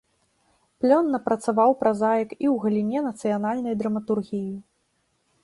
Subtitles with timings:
[0.85, 4.51] Плённа працаваў празаік і ў галіне нацыянальнай драматургіі.